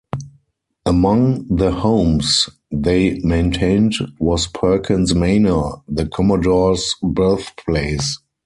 [0.83, 8.17] Among the homes they maintained was Perkins Manor, the commodore's birthplace.